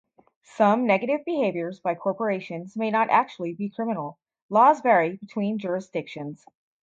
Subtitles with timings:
[0.55, 4.17] Some negative behaviours by corporations may not actually be criminal;
[4.49, 6.43] laws vary between jurisdictions.